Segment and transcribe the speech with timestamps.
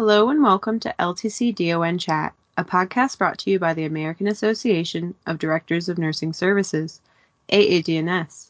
[0.00, 4.28] Hello and welcome to LTC DON Chat, a podcast brought to you by the American
[4.28, 7.02] Association of Directors of Nursing Services,
[7.52, 8.48] AADNS.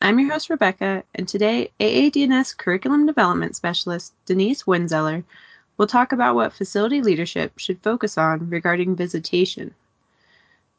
[0.00, 5.24] I'm your host, Rebecca, and today AADNS Curriculum Development Specialist Denise Wenzeller
[5.76, 9.74] will talk about what facility leadership should focus on regarding visitation.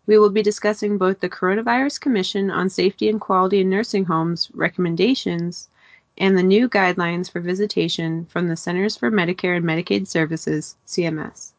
[0.08, 4.50] We will be discussing both the Coronavirus Commission on Safety and Quality in Nursing Homes
[4.56, 5.70] recommendations
[6.20, 11.54] and the new guidelines for visitation from the Centers for Medicare and Medicaid Services, CMS.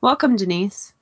[0.00, 0.92] Welcome, Denise.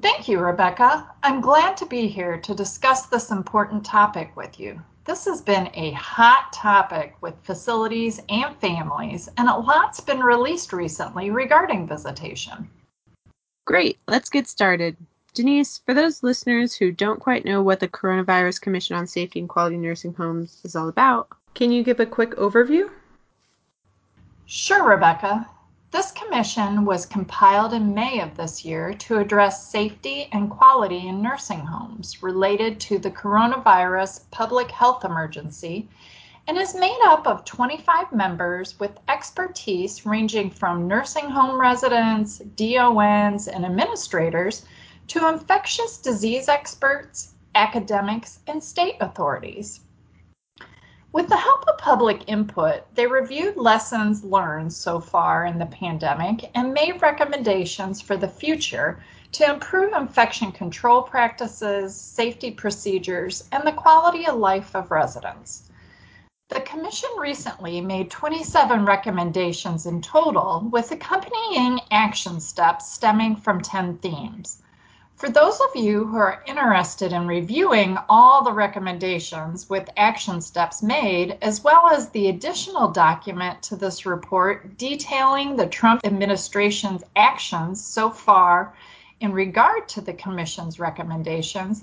[0.00, 1.06] Thank you, Rebecca.
[1.22, 4.80] I'm glad to be here to discuss this important topic with you.
[5.04, 10.72] This has been a hot topic with facilities and families, and a lot's been released
[10.72, 12.68] recently regarding visitation.
[13.64, 14.96] Great, let's get started.
[15.34, 19.48] Denise, for those listeners who don't quite know what the Coronavirus Commission on Safety and
[19.48, 22.88] Quality in Nursing Homes is all about, can you give a quick overview?
[24.46, 25.44] Sure, Rebecca.
[25.90, 31.20] This commission was compiled in May of this year to address safety and quality in
[31.20, 35.88] nursing homes related to the coronavirus public health emergency
[36.46, 43.48] and is made up of 25 members with expertise ranging from nursing home residents, DONs,
[43.48, 44.64] and administrators
[45.08, 49.80] to infectious disease experts, academics, and state authorities.
[51.10, 56.50] With the help of public input, they reviewed lessons learned so far in the pandemic
[56.54, 59.00] and made recommendations for the future
[59.32, 65.70] to improve infection control practices, safety procedures, and the quality of life of residents.
[66.50, 73.96] The Commission recently made 27 recommendations in total, with accompanying action steps stemming from 10
[73.98, 74.62] themes.
[75.18, 80.80] For those of you who are interested in reviewing all the recommendations with action steps
[80.80, 87.84] made, as well as the additional document to this report detailing the Trump administration's actions
[87.84, 88.74] so far
[89.18, 91.82] in regard to the Commission's recommendations,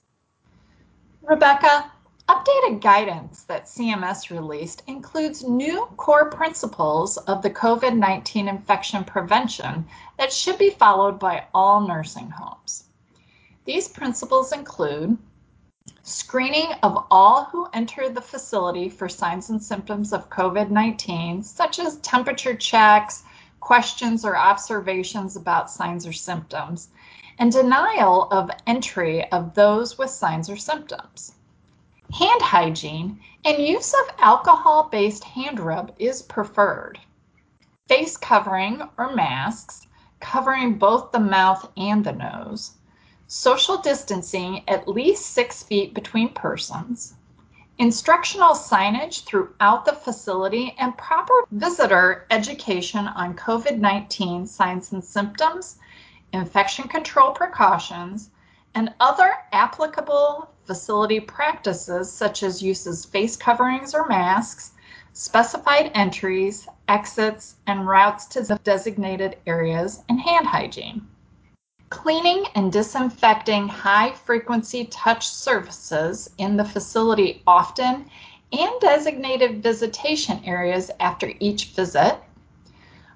[1.21, 1.91] Rebecca,
[2.27, 9.85] updated guidance that CMS released includes new core principles of the COVID 19 infection prevention
[10.17, 12.86] that should be followed by all nursing homes.
[13.67, 15.17] These principles include
[16.01, 21.97] screening of all who enter the facility for signs and symptoms of COVID-19, such as
[21.97, 23.25] temperature checks,
[23.59, 26.87] questions or observations about signs or symptoms,
[27.39, 31.33] and denial of entry of those with signs or symptoms.
[32.17, 37.01] Hand hygiene and use of alcohol-based hand rub is preferred.
[37.89, 39.87] Face covering or masks,
[40.21, 42.71] covering both the mouth and the nose,
[43.29, 47.13] social distancing at least six feet between persons,
[47.77, 55.77] instructional signage throughout the facility, and proper visitor education on COVID 19 signs and symptoms,
[56.31, 58.29] infection control precautions,
[58.73, 64.71] and other applicable facility practices such as uses face coverings or masks,
[65.11, 71.05] specified entries, exits, and routes to designated areas, and hand hygiene.
[71.89, 78.09] Cleaning and disinfecting high frequency touch surfaces in the facility often
[78.51, 82.19] and designated visitation areas after each visit.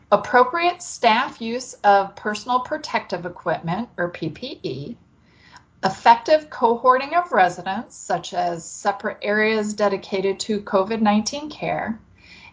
[0.09, 4.95] Appropriate staff use of personal protective equipment or PPE.
[5.83, 11.99] Effective cohorting of residents, such as separate areas dedicated to COVID 19 care,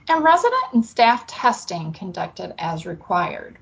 [0.09, 3.57] and resident and staff testing conducted as required.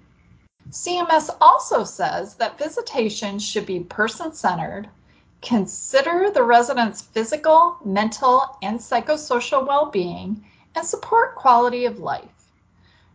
[0.70, 4.88] CMS also says that visitation should be person centered,
[5.40, 12.52] consider the resident's physical, mental, and psychosocial well being, and support quality of life.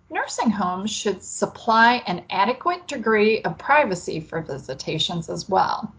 [0.09, 5.93] Nursing homes should supply an adequate degree of privacy for visitations as well.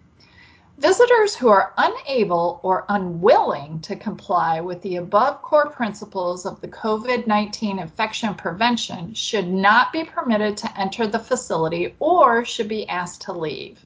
[0.78, 6.68] Visitors who are unable or unwilling to comply with the above core principles of the
[6.68, 12.88] COVID 19 infection prevention should not be permitted to enter the facility or should be
[12.88, 13.84] asked to leave.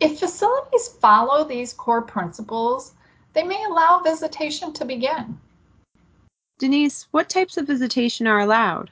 [0.00, 2.94] If facilities follow these core principles,
[3.32, 5.38] they may allow visitation to begin.
[6.58, 8.90] Denise, what types of visitation are allowed?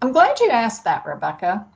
[0.00, 1.66] I'm glad you asked that, Rebecca.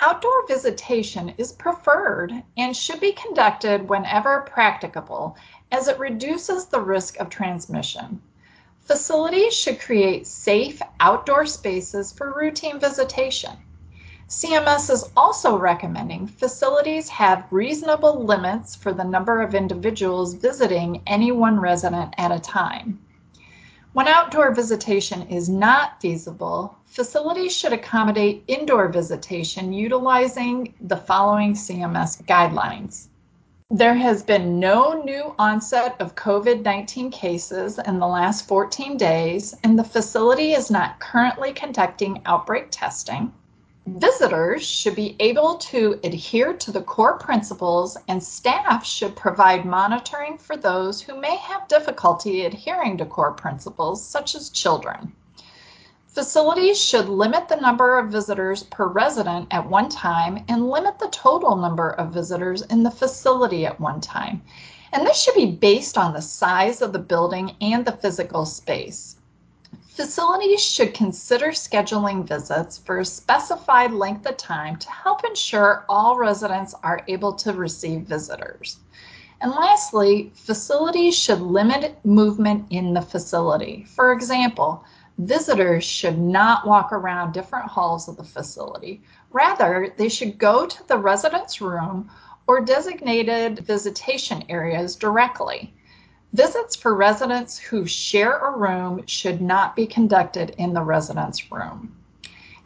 [0.00, 5.36] Outdoor visitation is preferred and should be conducted whenever practicable
[5.72, 8.22] as it reduces the risk of transmission.
[8.78, 13.58] Facilities should create safe outdoor spaces for routine visitation.
[14.28, 21.32] CMS is also recommending facilities have reasonable limits for the number of individuals visiting any
[21.32, 23.00] one resident at a time.
[23.94, 32.22] When outdoor visitation is not feasible, facilities should accommodate indoor visitation utilizing the following CMS
[32.24, 33.08] guidelines.
[33.70, 39.54] There has been no new onset of COVID 19 cases in the last 14 days,
[39.64, 43.32] and the facility is not currently conducting outbreak testing.
[43.96, 50.36] Visitors should be able to adhere to the core principles, and staff should provide monitoring
[50.36, 55.10] for those who may have difficulty adhering to core principles, such as children.
[56.06, 61.08] Facilities should limit the number of visitors per resident at one time and limit the
[61.08, 64.42] total number of visitors in the facility at one time.
[64.92, 69.16] And this should be based on the size of the building and the physical space.
[69.98, 76.16] Facilities should consider scheduling visits for a specified length of time to help ensure all
[76.16, 78.78] residents are able to receive visitors.
[79.40, 83.86] And lastly, facilities should limit movement in the facility.
[83.88, 84.84] For example,
[85.18, 89.02] visitors should not walk around different halls of the facility.
[89.32, 92.08] Rather, they should go to the resident's room
[92.46, 95.74] or designated visitation areas directly.
[96.34, 101.96] Visits for residents who share a room should not be conducted in the resident's room.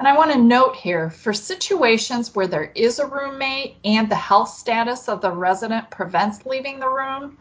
[0.00, 4.16] And I want to note here for situations where there is a roommate and the
[4.16, 7.38] health status of the resident prevents leaving the room,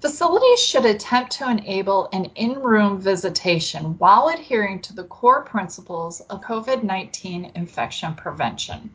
[0.00, 6.20] facilities should attempt to enable an in room visitation while adhering to the core principles
[6.22, 8.90] of COVID 19 infection prevention.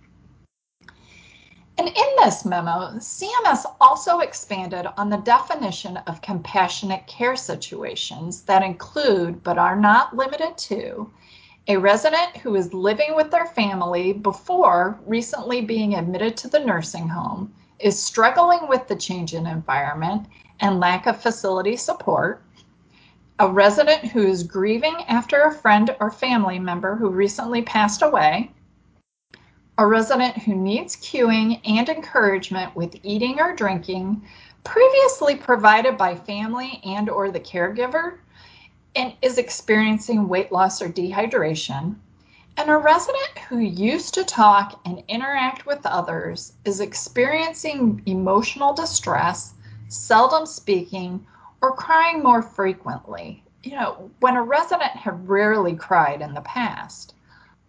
[1.77, 8.63] And in this memo, CMS also expanded on the definition of compassionate care situations that
[8.63, 11.11] include, but are not limited to,
[11.67, 17.09] a resident who is living with their family before recently being admitted to the nursing
[17.09, 20.27] home, is struggling with the change in environment
[20.61, 22.41] and lack of facility support,
[23.39, 28.49] a resident who is grieving after a friend or family member who recently passed away,
[29.77, 34.21] a resident who needs cueing and encouragement with eating or drinking
[34.63, 38.17] previously provided by family and or the caregiver
[38.95, 41.95] and is experiencing weight loss or dehydration
[42.57, 49.55] and a resident who used to talk and interact with others is experiencing emotional distress,
[49.89, 51.25] seldom speaking,
[51.61, 53.43] or crying more frequently.
[53.63, 57.14] You know, when a resident had rarely cried in the past.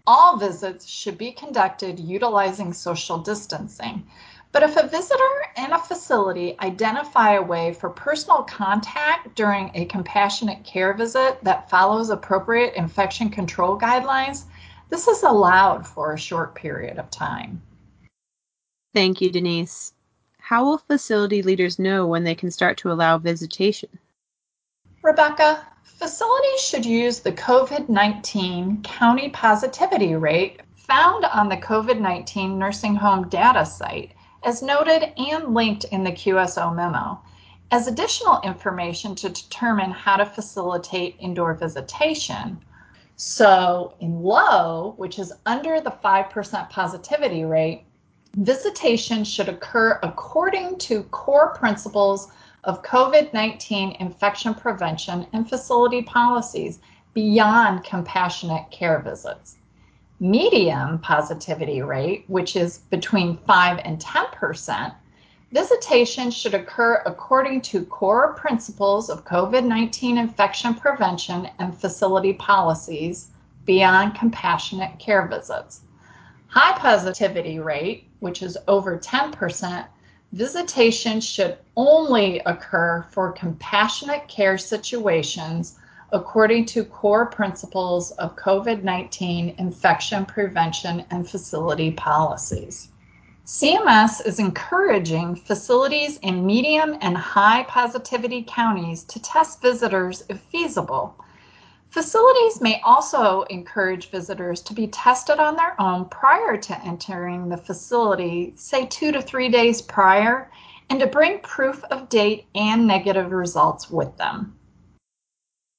[0.07, 4.07] All visits should be conducted utilizing social distancing.
[4.53, 9.85] But if a visitor and a facility identify a way for personal contact during a
[9.87, 14.45] compassionate care visit that follows appropriate infection control guidelines,
[14.89, 17.61] this is allowed for a short period of time.
[18.95, 19.93] Thank you, Denise.
[20.39, 23.99] How will facility leaders know when they can start to allow visitation?
[25.03, 32.59] Rebecca, Facilities should use the COVID 19 county positivity rate found on the COVID 19
[32.59, 34.13] nursing home data site,
[34.45, 37.19] as noted and linked in the QSO memo.
[37.71, 42.63] As additional information to determine how to facilitate indoor visitation,
[43.17, 47.87] so in low, which is under the 5% positivity rate,
[48.35, 52.29] visitation should occur according to core principles
[52.67, 56.81] of COVID 19 infection prevention and facility policies
[57.15, 59.57] beyond compassionate care visits.
[60.19, 64.95] Medium positivity rate, which is between 5 and 10%,
[65.53, 73.29] visitation should occur according to core principles of COVID 19 infection prevention and facility policies
[73.65, 75.83] beyond compassionate care visits.
[76.49, 79.87] High positivity rate, which is over 10%,
[80.33, 85.79] visitation should only occur for compassionate care situations
[86.13, 92.89] according to core principles of COVID 19 infection prevention and facility policies.
[93.45, 101.15] CMS is encouraging facilities in medium and high positivity counties to test visitors if feasible
[101.91, 107.57] Facilities may also encourage visitors to be tested on their own prior to entering the
[107.57, 110.51] facility, say two to three days prior,
[110.91, 114.57] and to bring proof of date and negative results with them.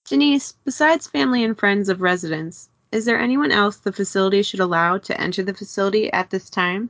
[0.06, 4.98] Denise, besides family and friends of residents, is there anyone else the facility should allow
[4.98, 6.90] to enter the facility at this time?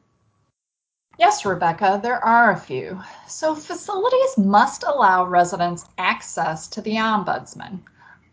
[1.18, 3.02] Yes, Rebecca, there are a few.
[3.28, 7.80] So, facilities must allow residents access to the Ombudsman.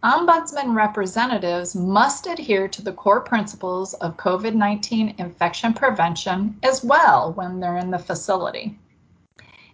[0.04, 7.32] Ombudsman representatives must adhere to the core principles of COVID 19 infection prevention as well
[7.32, 8.78] when they're in the facility.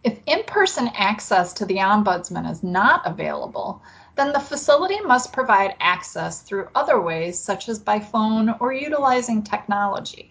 [0.04, 3.82] If in person access to the Ombudsman is not available,
[4.14, 9.42] then the facility must provide access through other ways, such as by phone or utilizing
[9.42, 10.29] technology.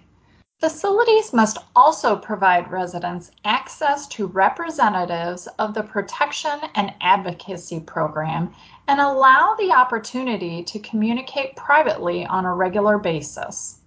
[0.60, 8.54] Facilities must also provide residents access to representatives of the Protection and Advocacy Program
[8.90, 13.78] and allow the opportunity to communicate privately on a regular basis.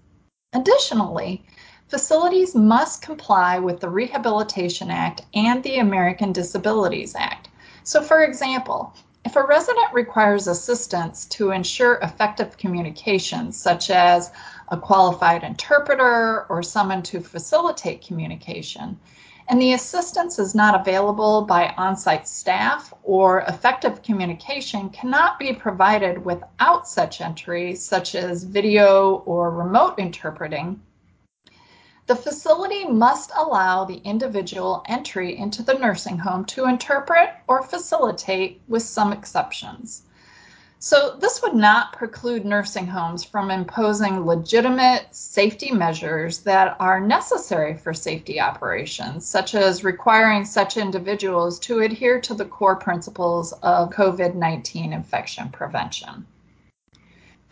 [0.55, 1.45] Additionally,
[1.89, 7.51] facilities must comply with the Rehabilitation Act and the American Disabilities Act.
[7.83, 14.33] So, for example, if a resident requires assistance to ensure effective communication, such as
[14.69, 18.99] a qualified interpreter or someone to facilitate communication,
[19.49, 25.53] and the assistance is not available by on site staff or effective communication cannot be
[25.53, 30.81] provided without such entry, such as video or remote interpreting,
[32.13, 38.61] the facility must allow the individual entry into the nursing home to interpret or facilitate
[38.69, 40.03] with some exceptions.
[40.79, 47.79] So, this would not preclude nursing homes from imposing legitimate safety measures that are necessary
[47.79, 53.89] for safety operations, such as requiring such individuals to adhere to the core principles of
[53.89, 56.27] COVID 19 infection prevention.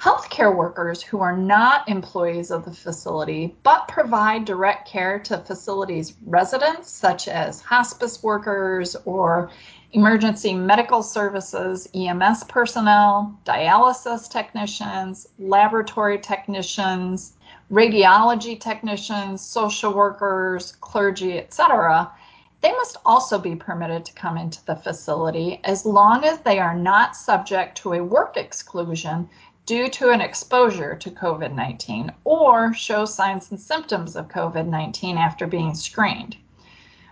[0.01, 6.15] Healthcare workers who are not employees of the facility but provide direct care to facilities
[6.25, 9.51] residents, such as hospice workers or
[9.93, 17.35] emergency medical services, EMS personnel, dialysis technicians, laboratory technicians,
[17.71, 22.11] radiology technicians, social workers, clergy, etc.
[22.63, 26.75] They must also be permitted to come into the facility as long as they are
[26.75, 29.29] not subject to a work exclusion
[29.71, 35.17] due to an exposure to COVID 19 or show signs and symptoms of COVID 19
[35.17, 36.37] after being screened.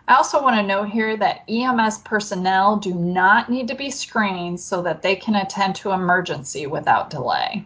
[0.09, 4.59] I also want to note here that EMS personnel do not need to be screened
[4.59, 7.65] so that they can attend to emergency without delay.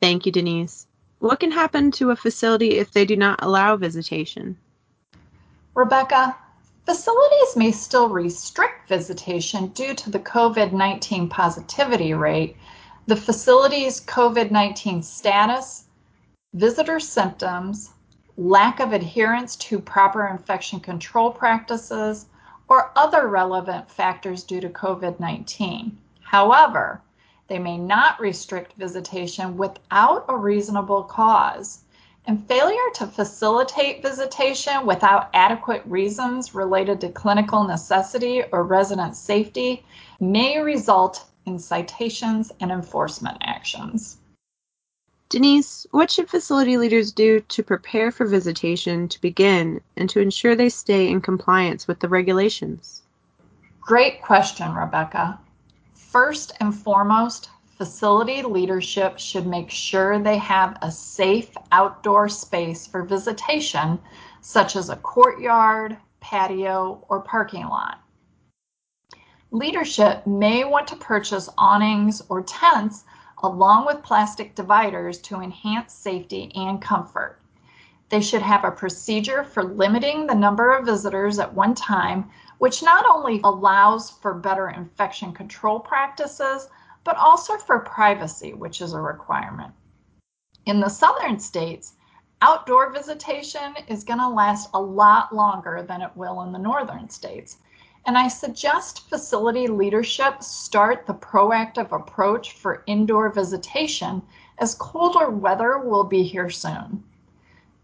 [0.00, 0.86] Thank you, Denise.
[1.18, 4.56] What can happen to a facility if they do not allow visitation?
[5.74, 6.36] Rebecca,
[6.86, 12.56] facilities may still restrict visitation due to the COVID 19 positivity rate,
[13.08, 15.84] the facility's COVID 19 status,
[16.52, 17.92] visitor symptoms,
[18.36, 22.26] lack of adherence to proper infection control practices,
[22.68, 25.96] or other relevant factors due to COVID 19.
[26.20, 27.00] However,
[27.46, 31.84] they may not restrict visitation without a reasonable cause.
[32.26, 39.82] And failure to facilitate visitation without adequate reasons related to clinical necessity or resident safety
[40.20, 44.18] may result in citations and enforcement actions.
[45.30, 50.54] Denise, what should facility leaders do to prepare for visitation to begin and to ensure
[50.54, 53.02] they stay in compliance with the regulations?
[53.80, 55.38] Great question, Rebecca.
[55.94, 63.02] First and foremost, facility leadership should make sure they have a safe outdoor space for
[63.02, 63.98] visitation,
[64.40, 68.00] such as a courtyard, patio, or parking lot.
[69.50, 73.04] Leadership may want to purchase awnings or tents
[73.42, 77.40] along with plastic dividers to enhance safety and comfort.
[78.10, 82.82] They should have a procedure for limiting the number of visitors at one time, which
[82.82, 86.68] not only allows for better infection control practices,
[87.02, 89.72] but also for privacy, which is a requirement.
[90.66, 91.94] In the southern states,
[92.42, 97.08] outdoor visitation is going to last a lot longer than it will in the northern
[97.08, 97.56] states.
[98.08, 104.22] And I suggest facility leadership start the proactive approach for indoor visitation
[104.56, 107.04] as colder weather will be here soon.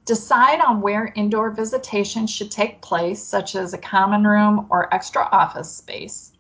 [0.07, 5.29] Decide on where indoor visitation should take place, such as a common room or extra
[5.31, 6.33] office space.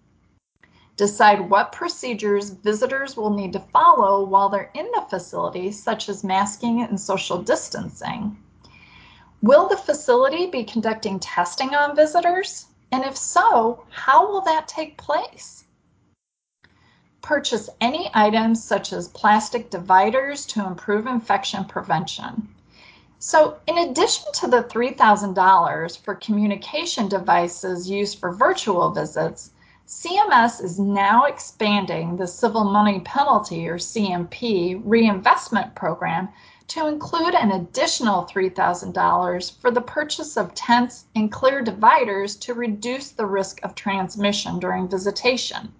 [0.97, 6.25] Decide what procedures visitors will need to follow while they're in the facility, such as
[6.25, 8.35] masking and social distancing.
[9.43, 12.69] Will the facility be conducting testing on visitors?
[12.95, 15.65] And if so, how will that take place?
[17.23, 22.55] Purchase any items such as plastic dividers to improve infection prevention.
[23.19, 29.51] So, in addition to the $3,000 for communication devices used for virtual visits,
[29.89, 36.29] CMS is now expanding the Civil Money Penalty or CMP reinvestment program
[36.69, 43.11] to include an additional $3,000 for the purchase of tents and clear dividers to reduce
[43.11, 45.73] the risk of transmission during visitation.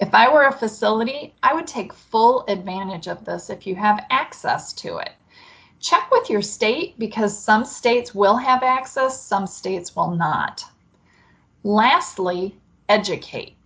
[0.00, 4.04] If I were a facility, I would take full advantage of this if you have
[4.10, 5.12] access to it.
[5.80, 10.64] Check with your state because some states will have access, some states will not.
[11.62, 13.56] Lastly, educate.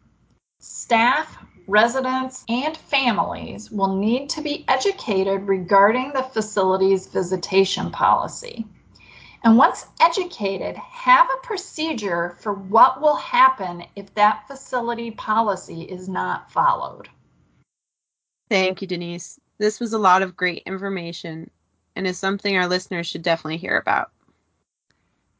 [0.60, 1.38] Staff,
[1.68, 8.66] residents, and families will need to be educated regarding the facility's visitation policy.
[9.44, 16.08] And once educated, have a procedure for what will happen if that facility policy is
[16.08, 17.08] not followed.
[18.50, 19.38] Thank you, Denise.
[19.58, 21.50] This was a lot of great information
[21.94, 24.10] and is something our listeners should definitely hear about.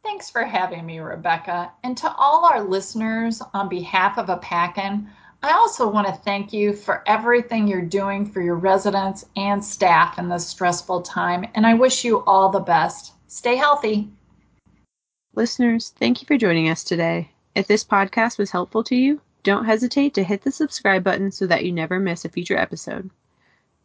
[0.03, 1.73] Thanks for having me, Rebecca.
[1.83, 5.09] And to all our listeners, on behalf of AAPACN,
[5.43, 10.19] I also want to thank you for everything you're doing for your residents and staff
[10.19, 13.13] in this stressful time, and I wish you all the best.
[13.29, 14.09] Stay healthy.
[15.35, 17.31] Listeners, thank you for joining us today.
[17.55, 21.47] If this podcast was helpful to you, don't hesitate to hit the subscribe button so
[21.47, 23.09] that you never miss a future episode.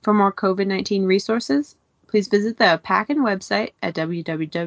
[0.01, 1.75] For more COVID 19 resources,
[2.07, 4.59] please visit the AAPACN website at www.aapacn.org.